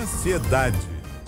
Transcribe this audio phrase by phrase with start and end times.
[0.00, 0.78] Ansiedade.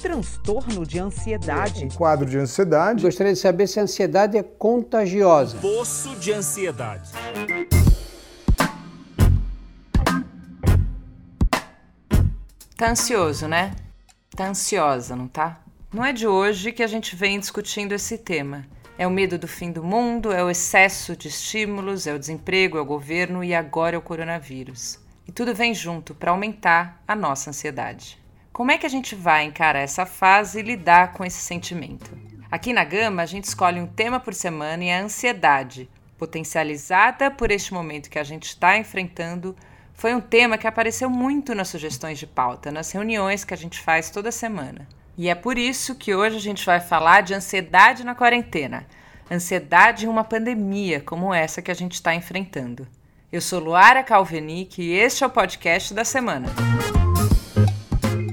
[0.01, 1.84] Transtorno de ansiedade.
[1.84, 3.02] Um quadro de ansiedade.
[3.02, 5.58] Gostaria de saber se a ansiedade é contagiosa.
[5.58, 7.11] Poço de ansiedade.
[12.75, 13.77] Tá ansioso, né?
[14.35, 15.61] Tá ansiosa, não tá?
[15.93, 18.64] Não é de hoje que a gente vem discutindo esse tema.
[18.96, 22.79] É o medo do fim do mundo, é o excesso de estímulos, é o desemprego,
[22.79, 24.98] é o governo e agora é o coronavírus.
[25.29, 28.21] E tudo vem junto para aumentar a nossa ansiedade.
[28.53, 32.10] Como é que a gente vai encarar essa fase e lidar com esse sentimento?
[32.51, 35.88] Aqui na Gama, a gente escolhe um tema por semana e a ansiedade,
[36.19, 39.57] potencializada por este momento que a gente está enfrentando,
[39.95, 43.80] foi um tema que apareceu muito nas sugestões de pauta, nas reuniões que a gente
[43.80, 44.87] faz toda semana.
[45.16, 48.87] E é por isso que hoje a gente vai falar de ansiedade na quarentena.
[49.30, 52.87] Ansiedade em uma pandemia como essa que a gente está enfrentando.
[53.32, 56.48] Eu sou Luara Calvenic e este é o podcast da semana.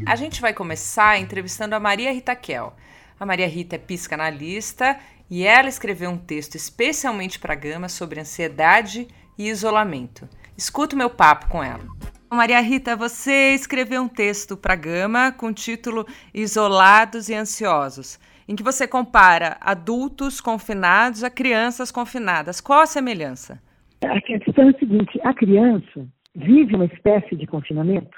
[0.10, 2.74] A gente vai começar entrevistando a Maria Rita Kel.
[3.20, 4.98] A Maria Rita é psicanalista
[5.30, 10.28] e ela escreveu um texto especialmente para a Gama sobre ansiedade e isolamento.
[10.58, 11.86] Escuta o meu papo com ela.
[12.28, 18.56] Maria Rita, você escreveu um texto para Gama com o título Isolados e Ansiosos, em
[18.56, 22.60] que você compara adultos confinados a crianças confinadas.
[22.60, 23.62] Qual a semelhança?
[24.04, 28.18] A questão é a seguinte: a criança vive uma espécie de confinamento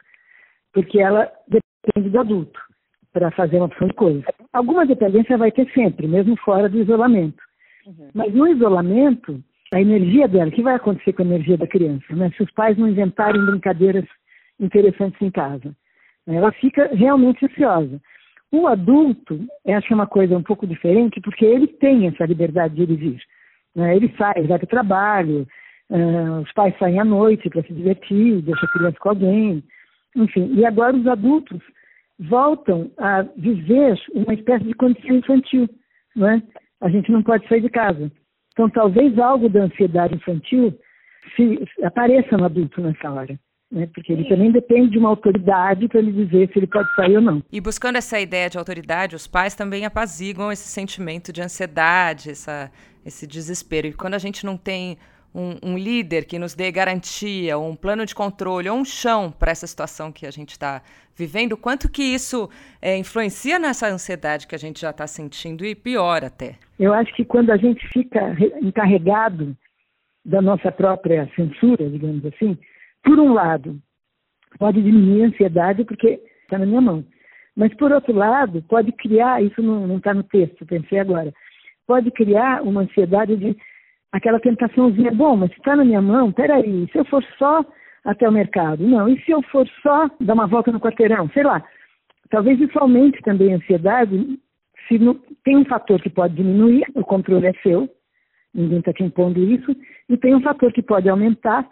[0.74, 1.30] porque ela
[1.86, 2.60] depende do adulto
[3.14, 4.24] para fazer uma opção de coisas.
[4.54, 7.42] Alguma dependência vai ter sempre, mesmo fora do isolamento.
[7.86, 8.10] Uhum.
[8.14, 9.44] Mas no isolamento,
[9.74, 12.32] a energia dela, o que vai acontecer com a energia da criança, né?
[12.36, 14.06] Se os pais não inventarem brincadeiras
[14.60, 15.76] interessantes em casa,
[16.28, 16.36] né?
[16.36, 18.00] ela fica realmente ansiosa.
[18.52, 22.76] O adulto, acho que é uma coisa um pouco diferente, porque ele tem essa liberdade
[22.76, 23.22] de ir e vir.
[23.74, 23.96] Né?
[23.96, 25.48] Ele sai, ele vai para o trabalho,
[25.90, 29.64] uh, os pais saem à noite para se divertir, deixa a criança com alguém,
[30.16, 30.54] enfim.
[30.54, 31.62] E agora os adultos
[32.20, 35.70] voltam a viver uma espécie de condição infantil,
[36.16, 36.42] não é?
[36.82, 38.12] A gente não pode sair de casa.
[38.54, 40.78] Então, talvez algo da ansiedade infantil
[41.36, 43.40] se apareça no adulto nessa hora.
[43.72, 43.88] Né?
[43.94, 47.22] Porque ele também depende de uma autoridade para ele dizer se ele pode sair ou
[47.22, 47.42] não.
[47.52, 52.70] E buscando essa ideia de autoridade, os pais também apaziguam esse sentimento de ansiedade, essa,
[53.06, 53.88] esse desespero.
[53.88, 54.98] E quando a gente não tem
[55.34, 59.52] um, um, líder que nos dê garantia, um plano de controle, ou um chão para
[59.52, 60.82] essa situação que a gente está
[61.16, 62.50] vivendo, quanto que isso
[62.82, 66.56] é, influencia nessa ansiedade que a gente já está sentindo e pior até?
[66.80, 69.56] Eu acho que quando a gente fica encarregado
[70.26, 72.58] da nossa própria censura, digamos assim,
[73.04, 73.80] por um lado,
[74.60, 77.06] pode diminuir a ansiedade porque está na minha mão.
[77.56, 81.34] Mas, por outro lado, pode criar, isso não está no texto, pensei agora,
[81.86, 83.56] pode criar uma ansiedade de
[84.12, 87.66] aquela tentaçãozinha, bom, mas está na minha mão, peraí, se eu for só
[88.04, 88.86] até o mercado?
[88.86, 91.30] Não, e se eu for só dar uma volta no quarteirão?
[91.30, 91.64] Sei lá.
[92.30, 94.40] Talvez isso aumente também a ansiedade,
[94.88, 97.90] se não, tem um fator que pode diminuir, o controle é seu,
[98.54, 99.76] ninguém está te impondo isso,
[100.10, 101.68] e tem um fator que pode aumentar,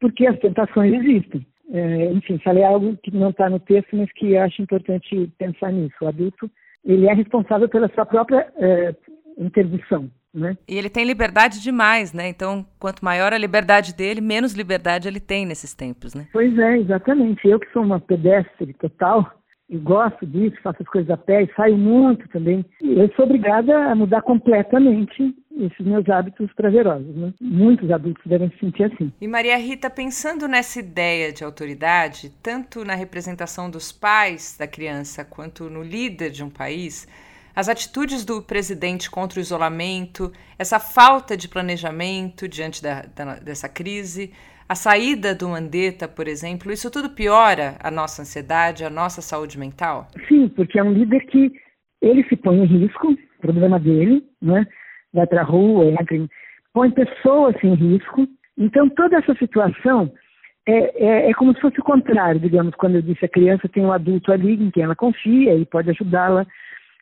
[0.00, 1.46] porque as tentações existem.
[1.72, 5.96] É, enfim, falei algo que não está no texto, mas que acho importante pensar nisso.
[6.00, 6.50] O adulto,
[6.84, 8.94] ele é responsável pela sua própria é,
[9.36, 10.10] interdição.
[10.32, 10.56] Né?
[10.66, 12.28] E ele tem liberdade demais, né?
[12.28, 16.26] Então, quanto maior a liberdade dele, menos liberdade ele tem nesses tempos, né?
[16.32, 17.46] Pois é, exatamente.
[17.46, 19.32] Eu que sou uma pedestre total,
[19.68, 22.64] e gosto disso, faço as coisas a pé e saio muito também.
[22.82, 27.14] Eu sou obrigada a mudar completamente esses meus hábitos prazerosos.
[27.16, 27.32] Né?
[27.40, 29.10] Muitos adultos devem se sentir assim.
[29.20, 35.24] E Maria Rita, pensando nessa ideia de autoridade, tanto na representação dos pais da criança
[35.24, 37.08] quanto no líder de um país,
[37.54, 43.68] as atitudes do presidente contra o isolamento, essa falta de planejamento diante da, da, dessa
[43.68, 44.32] crise,
[44.68, 49.58] a saída do Mandetta, por exemplo, isso tudo piora a nossa ansiedade, a nossa saúde
[49.58, 50.08] mental?
[50.26, 51.52] Sim, porque é um líder que
[52.00, 54.66] ele se põe em risco, problema dele, né?
[55.12, 56.18] vai para a rua, entra,
[56.72, 58.26] põe pessoas em risco.
[58.58, 60.12] Então, toda essa situação
[60.66, 60.72] é,
[61.04, 63.92] é, é, como se fosse o contrário, digamos, quando eu disse a criança tem um
[63.92, 66.46] adulto ali em quem ela confia e pode ajudá-la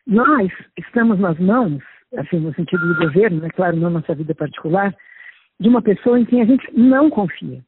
[0.05, 1.81] nós estamos nas mãos,
[2.17, 4.93] assim, no sentido do governo, é claro, não nossa vida particular,
[5.59, 7.61] de uma pessoa em quem a gente não confia,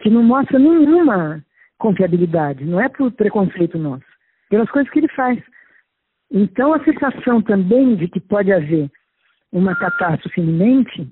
[0.00, 1.44] que não mostra nenhuma
[1.78, 4.06] confiabilidade, não é por preconceito nosso,
[4.48, 5.42] pelas coisas que ele faz.
[6.30, 8.90] Então, a sensação também de que pode haver
[9.52, 11.08] uma catástrofe iminente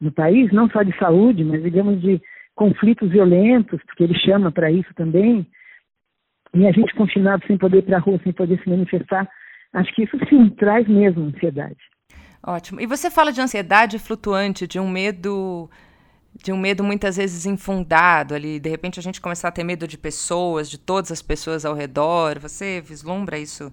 [0.00, 2.20] no país, não só de saúde, mas digamos de
[2.54, 5.46] conflitos violentos, porque ele chama para isso também,
[6.54, 9.28] e a gente confinado sem poder ir para a rua, sem poder se manifestar,
[9.72, 11.76] Acho que isso sim traz mesmo ansiedade.
[12.46, 12.80] Ótimo.
[12.80, 15.68] E você fala de ansiedade flutuante, de um medo
[16.42, 19.88] de um medo muitas vezes infundado ali, de repente a gente começar a ter medo
[19.88, 22.38] de pessoas, de todas as pessoas ao redor.
[22.38, 23.72] Você vislumbra isso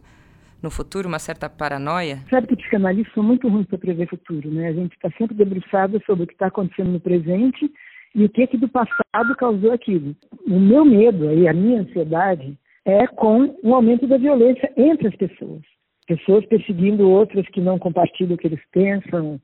[0.61, 2.19] no futuro, uma certa paranoia?
[2.29, 4.69] Sabe que psicanalistas são muito ruins para prever futuro, né?
[4.69, 7.69] A gente está sempre debruçado sobre o que está acontecendo no presente
[8.15, 10.15] e o que, que do passado causou aquilo.
[10.47, 15.15] O meu medo e a minha ansiedade é com o aumento da violência entre as
[15.15, 15.61] pessoas.
[16.07, 19.39] Pessoas perseguindo outras que não compartilham o que eles pensam.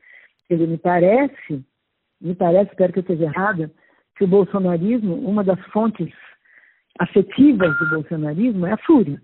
[0.49, 1.63] Dizer, me parece,
[2.19, 3.71] me parece, espero que eu esteja errada,
[4.17, 6.11] que o bolsonarismo, uma das fontes
[6.99, 9.21] afetivas do bolsonarismo é a fúria.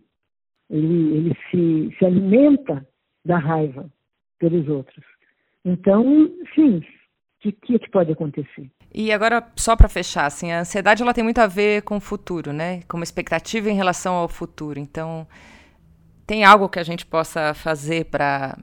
[0.69, 2.87] Ele, ele se, se alimenta
[3.23, 3.89] da raiva
[4.39, 5.03] pelos outros.
[5.63, 6.81] Então, sim,
[7.43, 8.69] o que, que pode acontecer?
[8.93, 11.99] E agora, só para fechar, assim, a ansiedade ela tem muito a ver com o
[12.01, 12.81] futuro, né?
[12.87, 14.79] Com uma expectativa em relação ao futuro.
[14.79, 15.27] Então,
[16.25, 18.57] tem algo que a gente possa fazer para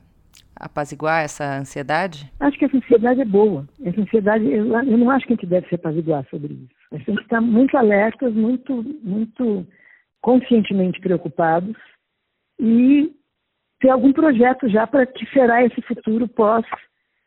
[0.56, 2.30] apaziguar essa ansiedade?
[2.38, 3.66] Acho que essa ansiedade é boa.
[3.84, 6.74] Essa ansiedade, eu, não acho que a gente deve se apaziguar sobre isso.
[6.92, 9.66] A gente está muito alertas, muito, muito
[10.20, 11.76] conscientemente preocupados
[12.60, 13.12] e
[13.80, 16.64] ter algum projeto já para que será esse futuro pós,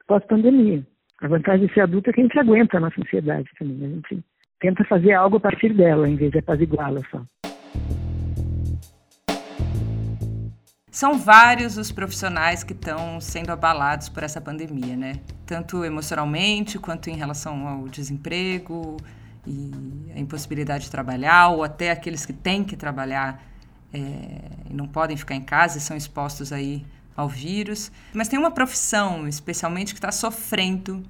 [0.07, 0.85] pós-pandemia.
[1.21, 3.85] A vantagem de ser adulto é que a gente aguenta a nossa ansiedade também.
[3.85, 4.23] A gente
[4.59, 7.21] tenta fazer algo a partir dela, em vez de apaziguá-la só.
[10.95, 15.19] São vários os profissionais que estão sendo abalados por essa pandemia, né?
[15.45, 18.95] Tanto emocionalmente quanto em relação ao desemprego
[19.45, 19.73] e
[20.15, 23.43] a impossibilidade de trabalhar, ou até aqueles que têm que trabalhar
[23.93, 23.99] é,
[24.69, 27.91] e não podem ficar em casa e são expostos aí ao vírus.
[28.13, 31.03] Mas tem uma profissão, especialmente, que está sofrendo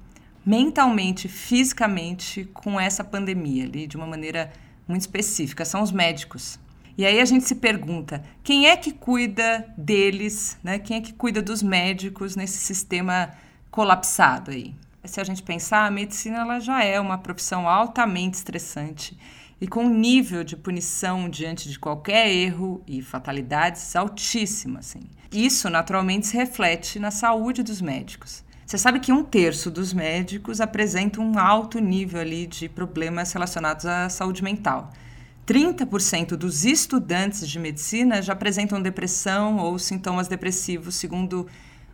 [0.44, 4.50] mentalmente, fisicamente, com essa pandemia ali, de uma maneira
[4.88, 5.64] muito específica.
[5.64, 6.58] São os médicos.
[6.98, 10.78] E aí a gente se pergunta, quem é que cuida deles, né?
[10.78, 13.30] Quem é que cuida dos médicos nesse sistema
[13.70, 14.74] colapsado aí?
[15.04, 19.16] Se a gente pensar, a medicina ela já é uma profissão altamente estressante
[19.60, 24.78] e com um nível de punição diante de qualquer erro e fatalidades altíssimo.
[24.78, 25.02] Assim.
[25.30, 28.44] Isso, naturalmente, se reflete na saúde dos médicos.
[28.66, 33.86] Você sabe que um terço dos médicos apresenta um alto nível ali de problemas relacionados
[33.86, 34.92] à saúde mental.
[35.46, 41.46] 30% dos estudantes de medicina já apresentam depressão ou sintomas depressivos, segundo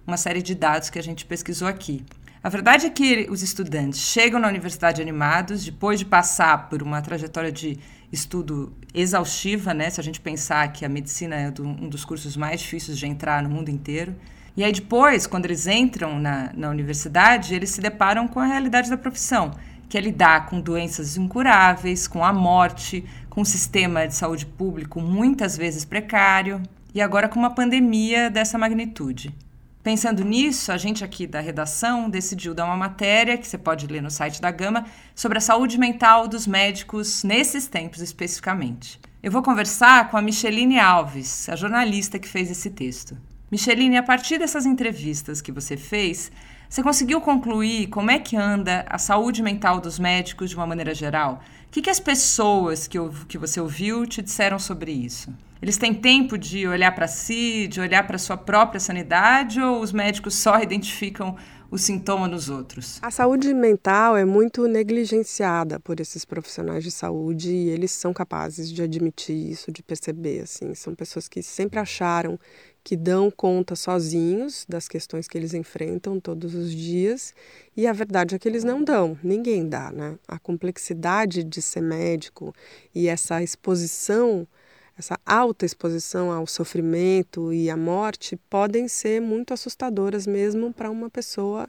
[0.06, 2.04] uma série de dados que a gente pesquisou aqui.
[2.42, 7.00] A verdade é que os estudantes chegam na universidade animados depois de passar por uma
[7.00, 7.78] trajetória de
[8.10, 9.88] estudo exaustiva, né?
[9.90, 13.42] Se a gente pensar que a medicina é um dos cursos mais difíceis de entrar
[13.42, 14.16] no mundo inteiro.
[14.56, 18.90] E aí depois, quando eles entram na, na universidade, eles se deparam com a realidade
[18.90, 19.52] da profissão,
[19.88, 25.00] que é lidar com doenças incuráveis, com a morte, com um sistema de saúde público
[25.00, 26.62] muitas vezes precário,
[26.94, 29.34] e agora com uma pandemia dessa magnitude.
[29.82, 34.02] Pensando nisso, a gente aqui da redação decidiu dar uma matéria, que você pode ler
[34.02, 34.84] no site da Gama,
[35.14, 39.00] sobre a saúde mental dos médicos nesses tempos especificamente.
[39.22, 43.16] Eu vou conversar com a Micheline Alves, a jornalista que fez esse texto.
[43.50, 46.30] Micheline, a partir dessas entrevistas que você fez,
[46.72, 50.94] você conseguiu concluir como é que anda a saúde mental dos médicos de uma maneira
[50.94, 51.42] geral?
[51.66, 52.96] O que, que as pessoas que,
[53.28, 55.30] que você ouviu te disseram sobre isso?
[55.60, 59.92] Eles têm tempo de olhar para si, de olhar para sua própria sanidade, ou os
[59.92, 61.36] médicos só identificam
[61.70, 62.98] o sintoma nos outros?
[63.02, 68.72] A saúde mental é muito negligenciada por esses profissionais de saúde e eles são capazes
[68.72, 70.74] de admitir isso, de perceber assim.
[70.74, 72.38] São pessoas que sempre acharam
[72.84, 77.34] que dão conta sozinhos das questões que eles enfrentam todos os dias
[77.76, 80.18] e a verdade é que eles não dão, ninguém dá, né?
[80.26, 82.54] A complexidade de ser médico
[82.94, 84.46] e essa exposição
[84.98, 91.08] essa alta exposição ao sofrimento e à morte podem ser muito assustadoras mesmo para uma
[91.08, 91.68] pessoa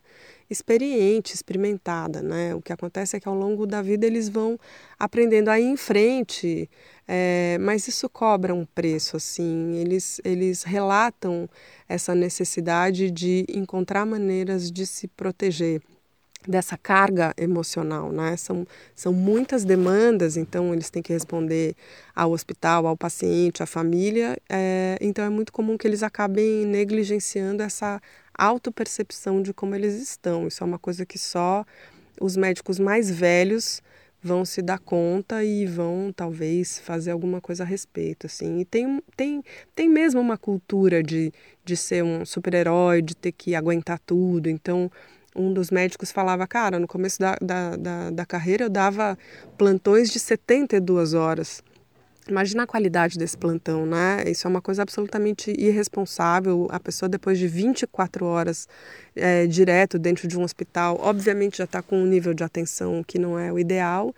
[0.53, 2.55] experiente, experimentada, né?
[2.55, 4.57] O que acontece é que ao longo da vida eles vão
[4.97, 6.69] aprendendo a ir em frente,
[7.07, 9.75] é, mas isso cobra um preço, assim.
[9.75, 11.49] Eles, eles relatam
[11.89, 15.81] essa necessidade de encontrar maneiras de se proteger
[16.47, 18.35] dessa carga emocional, né?
[18.37, 21.75] São, são muitas demandas, então eles têm que responder
[22.15, 24.37] ao hospital, ao paciente, à família.
[24.49, 28.01] É, então é muito comum que eles acabem negligenciando essa
[28.37, 30.47] autopercepção de como eles estão.
[30.47, 31.65] Isso é uma coisa que só
[32.19, 33.81] os médicos mais velhos
[34.21, 39.03] vão se dar conta e vão talvez fazer alguma coisa a respeito assim e tem
[39.17, 39.43] tem
[39.75, 41.29] tem mesmo uma cultura de,
[41.65, 44.89] de ser um super-herói de ter que aguentar tudo então
[45.35, 49.17] um dos médicos falava, cara, no começo da, da, da, da carreira eu dava
[49.57, 51.63] plantões de 72 horas.
[52.29, 54.23] Imagina a qualidade desse plantão, né?
[54.27, 56.67] Isso é uma coisa absolutamente irresponsável.
[56.71, 58.67] A pessoa, depois de 24 horas
[59.15, 63.19] é, direto dentro de um hospital, obviamente já está com um nível de atenção que
[63.19, 64.13] não é o ideal,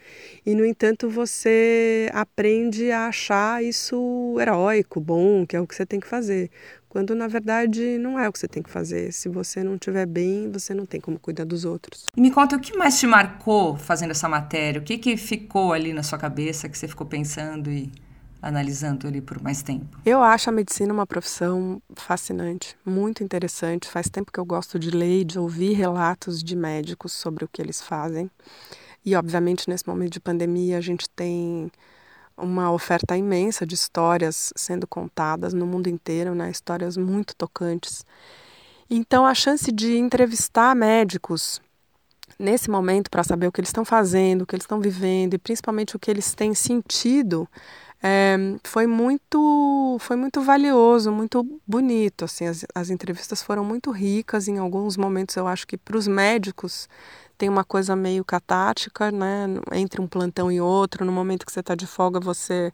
[0.45, 5.85] e, no entanto, você aprende a achar isso heróico, bom, que é o que você
[5.85, 6.51] tem que fazer.
[6.95, 9.11] Quando, na verdade, não é o que você tem que fazer.
[9.11, 12.05] Se você não estiver bem, você não tem como cuidar dos outros.
[12.15, 14.79] Me conta, o que mais te marcou fazendo essa matéria?
[14.79, 17.91] O que, que ficou ali na sua cabeça que você ficou pensando e
[18.41, 19.99] analisando ali por mais tempo?
[20.05, 23.89] Eu acho a medicina uma profissão fascinante, muito interessante.
[23.89, 27.49] Faz tempo que eu gosto de ler e de ouvir relatos de médicos sobre o
[27.49, 28.31] que eles fazem.
[29.05, 31.69] E, obviamente, nesse momento de pandemia, a gente tem
[32.37, 36.49] uma oferta imensa de histórias sendo contadas no mundo inteiro, né?
[36.49, 38.05] histórias muito tocantes.
[38.89, 41.61] Então, a chance de entrevistar médicos
[42.37, 45.37] nesse momento para saber o que eles estão fazendo, o que eles estão vivendo e
[45.37, 47.47] principalmente o que eles têm sentido
[48.07, 52.25] é, foi muito foi muito valioso, muito bonito.
[52.25, 54.47] Assim, as, as entrevistas foram muito ricas.
[54.47, 56.87] Em alguns momentos, eu acho que para os médicos
[57.35, 59.47] tem uma coisa meio catártica, né?
[59.73, 62.71] Entre um plantão e outro, no momento que você está de folga, você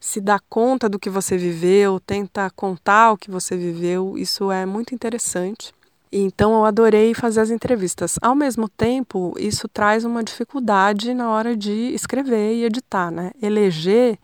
[0.00, 4.18] se dá conta do que você viveu, tenta contar o que você viveu.
[4.18, 5.72] Isso é muito interessante.
[6.12, 8.16] Então eu adorei fazer as entrevistas.
[8.20, 13.30] Ao mesmo tempo, isso traz uma dificuldade na hora de escrever e editar, né?
[13.40, 14.18] Eleger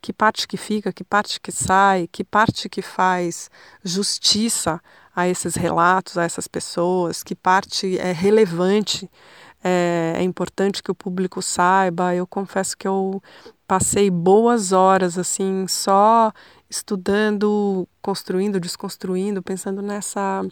[0.00, 3.48] que parte que fica, que parte que sai, que parte que faz
[3.84, 4.80] justiça
[5.14, 9.08] a esses relatos, a essas pessoas, que parte é relevante,
[9.62, 12.14] é, é importante que o público saiba.
[12.14, 13.22] Eu confesso que eu
[13.66, 16.32] passei boas horas assim só
[16.68, 20.42] estudando, construindo, desconstruindo, pensando nessa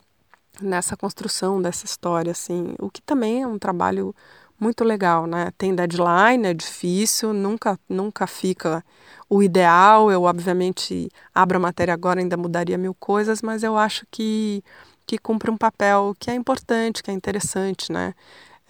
[0.61, 4.15] nessa construção dessa história, assim, o que também é um trabalho
[4.59, 5.51] muito legal, né?
[5.57, 8.85] Tem deadline, é difícil, nunca, nunca fica
[9.29, 10.11] o ideal.
[10.13, 14.63] Eu, obviamente, abro a matéria agora, ainda mudaria mil coisas, mas eu acho que,
[15.07, 18.15] que cumpre um papel que é importante, que é interessante, né?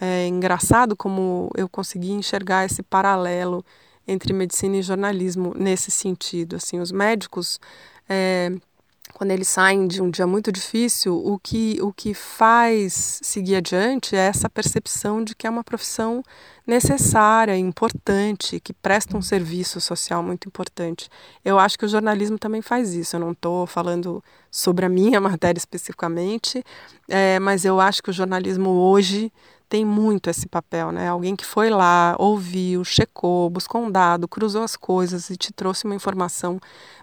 [0.00, 3.64] É engraçado como eu consegui enxergar esse paralelo
[4.06, 6.56] entre medicina e jornalismo nesse sentido.
[6.56, 7.58] Assim, os médicos
[8.08, 8.50] é,
[9.20, 14.16] quando eles saem de um dia muito difícil, o que, o que faz seguir adiante
[14.16, 16.22] é essa percepção de que é uma profissão
[16.66, 21.10] necessária, importante, que presta um serviço social muito importante.
[21.44, 23.14] Eu acho que o jornalismo também faz isso.
[23.14, 26.64] Eu não estou falando sobre a minha matéria especificamente,
[27.06, 29.30] é, mas eu acho que o jornalismo hoje
[29.70, 31.08] tem muito esse papel, né?
[31.08, 35.84] Alguém que foi lá, ouviu, checou, buscou um dado, cruzou as coisas e te trouxe
[35.84, 36.58] uma informação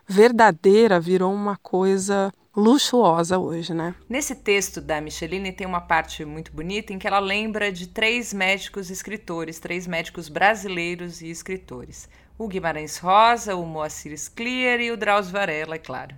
[0.06, 3.96] verdadeira, virou uma coisa luxuosa hoje, né?
[4.10, 8.34] Nesse texto da Micheline tem uma parte muito bonita em que ela lembra de três
[8.34, 12.10] médicos escritores, três médicos brasileiros e escritores.
[12.38, 16.14] O Guimarães Rosa, o Moacir Sclier e o Drauzio Varela, é claro.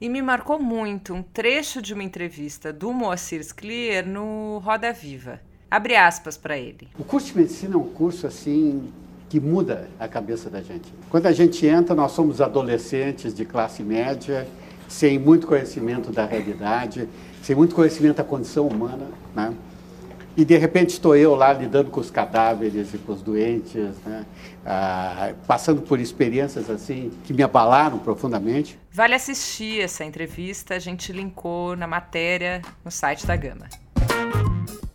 [0.00, 5.40] E me marcou muito um trecho de uma entrevista do Moacir Sclier no Roda Viva.
[5.70, 6.88] Abre aspas para ele.
[6.98, 8.92] O curso de medicina é um curso assim
[9.28, 10.92] que muda a cabeça da gente.
[11.10, 14.46] Quando a gente entra, nós somos adolescentes de classe média,
[14.88, 17.08] sem muito conhecimento da realidade,
[17.42, 19.52] sem muito conhecimento da condição humana, né?
[20.36, 24.26] E de repente estou eu lá lidando com os cadáveres e com os doentes, né?
[24.66, 28.78] ah, passando por experiências assim que me abalaram profundamente.
[28.92, 33.66] Vale assistir essa entrevista, a gente linkou na matéria no site da Gama.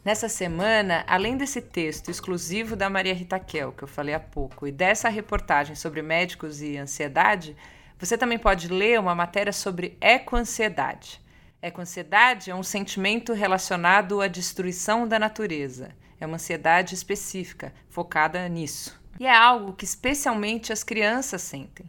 [0.04, 4.66] Nessa semana, além desse texto exclusivo da Maria Rita Kel, que eu falei há pouco,
[4.66, 7.56] e dessa reportagem sobre médicos e ansiedade,
[8.00, 11.22] você também pode ler uma matéria sobre ecoansiedade.
[11.62, 15.92] Ecoansiedade é um sentimento relacionado à destruição da natureza.
[16.20, 19.00] É uma ansiedade específica, focada nisso.
[19.20, 21.86] E é algo que especialmente as crianças sentem.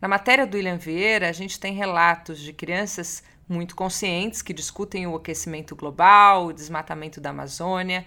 [0.00, 5.06] Na matéria do William Vieira, a gente tem relatos de crianças muito conscientes que discutem
[5.06, 8.04] o aquecimento global, o desmatamento da Amazônia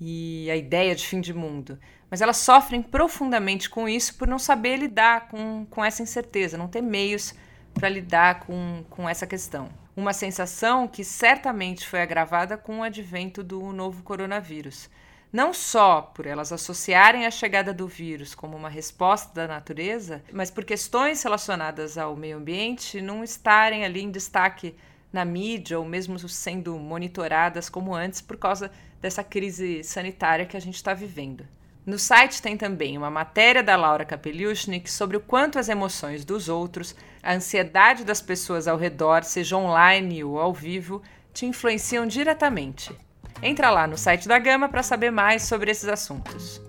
[0.00, 1.78] e a ideia de fim de mundo.
[2.10, 6.68] Mas elas sofrem profundamente com isso por não saber lidar com, com essa incerteza, não
[6.68, 7.34] ter meios
[7.72, 9.68] para lidar com, com essa questão.
[9.96, 14.90] Uma sensação que certamente foi agravada com o advento do novo coronavírus
[15.32, 20.50] não só por elas associarem a chegada do vírus como uma resposta da natureza, mas
[20.50, 24.74] por questões relacionadas ao meio ambiente não estarem ali em destaque
[25.12, 28.70] na mídia ou mesmo sendo monitoradas como antes por causa
[29.00, 31.46] dessa crise sanitária que a gente está vivendo.
[31.86, 36.48] No site tem também uma matéria da Laura Kapeliushnik sobre o quanto as emoções dos
[36.48, 42.94] outros, a ansiedade das pessoas ao redor, seja online ou ao vivo, te influenciam diretamente.
[43.42, 46.60] Entra lá no site da Gama para saber mais sobre esses assuntos.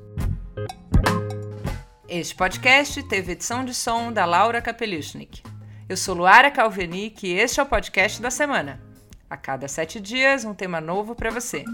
[2.07, 5.43] Este podcast teve edição de som da Laura Kapelichnik.
[5.89, 8.81] Eu sou Luara Calvenic e este é o podcast da semana.
[9.29, 11.65] A cada sete dias, um tema novo para você.